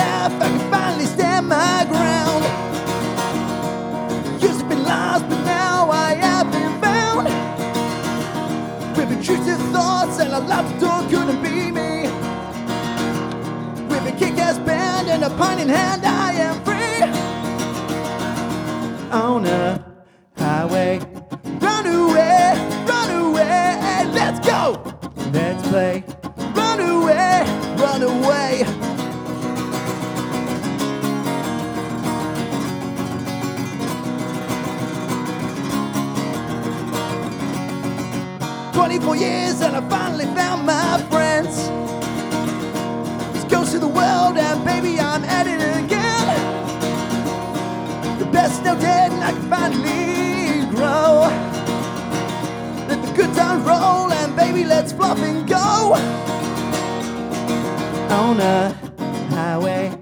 I 0.00 0.48
can 0.48 0.70
finally 0.70 1.06
stand 1.06 1.48
my 1.48 1.84
ground. 1.88 2.44
Used 4.42 4.60
to 4.60 4.66
be 4.68 4.74
lost, 4.74 5.28
but 5.28 5.42
now 5.44 5.90
I 5.90 6.14
have 6.14 6.50
been 6.50 6.80
found. 6.80 7.28
With 8.96 9.12
intrusive 9.12 9.60
thoughts 9.72 10.18
and 10.20 10.32
a 10.32 10.40
lot 10.40 10.64
door 10.80 11.02
couldn't 11.10 11.42
be 11.42 11.70
me. 11.70 12.08
With 13.88 14.12
a 14.12 14.14
kick-ass 14.18 14.58
band 14.58 15.08
and 15.08 15.24
a 15.24 15.30
pint 15.30 15.60
in 15.60 15.68
hand, 15.68 16.04
I 16.04 16.32
am 16.32 16.56
free. 16.64 17.02
Owner. 19.12 19.20
oh, 19.22 19.38
no. 19.38 19.89
24 38.80 39.16
years 39.16 39.60
and 39.60 39.76
I 39.76 39.86
finally 39.90 40.24
found 40.24 40.64
my 40.64 40.96
friends. 41.10 41.68
Let's 43.34 43.44
go 43.44 43.62
to 43.62 43.78
the 43.78 43.86
world 43.86 44.38
and 44.38 44.64
baby, 44.64 44.98
I'm 44.98 45.22
at 45.22 45.46
it 45.46 45.60
again. 45.84 46.26
The 48.18 48.24
best 48.32 48.64
now 48.64 48.76
dead 48.76 49.12
and 49.12 49.22
I 49.22 49.32
can 49.32 49.50
finally 49.50 50.64
grow. 50.74 51.28
Let 52.88 53.04
the 53.04 53.12
good 53.12 53.34
times 53.34 53.66
roll 53.66 54.10
and 54.10 54.34
baby, 54.34 54.64
let's 54.64 54.92
flop 54.92 55.18
and 55.18 55.46
go. 55.46 55.92
On 58.10 58.40
a 58.40 58.72
highway 59.28 59.99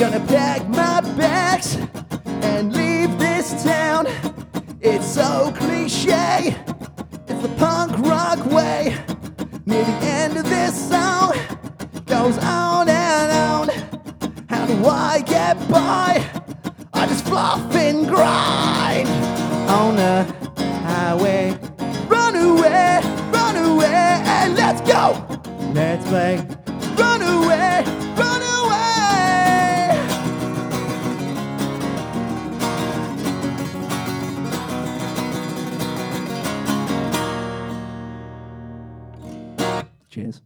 Gonna 0.00 0.18
pack 0.20 0.66
my 0.66 1.02
bags 1.18 1.76
and 2.24 2.74
leave 2.74 3.18
this 3.18 3.62
town. 3.62 4.06
It's 4.80 5.06
so 5.06 5.52
cliche, 5.54 6.56
it's 7.28 7.42
the 7.42 7.54
punk 7.58 7.98
rock 7.98 8.42
way. 8.46 8.96
Near 9.66 9.84
the 9.84 9.92
end 10.06 10.38
of 10.38 10.48
this 10.48 10.88
song, 10.88 11.34
goes 12.06 12.38
on 12.38 12.88
and 12.88 13.30
on. 13.30 13.68
How 14.48 14.64
do 14.64 14.86
I 14.86 15.20
get 15.20 15.58
by? 15.68 16.26
I 16.94 17.06
just 17.06 17.26
fluff 17.26 17.76
and 17.76 18.08
grind 18.08 19.06
on 19.68 19.96
the 19.96 20.24
highway. 20.82 21.58
Run 22.08 22.36
away, 22.36 23.00
run 23.30 23.56
away, 23.56 24.22
and 24.24 24.54
let's 24.54 24.80
go. 24.80 25.26
Let's 25.74 26.08
play. 26.08 26.69
Cheers. 40.10 40.42